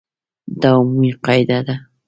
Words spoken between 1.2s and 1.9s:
قاعده ده.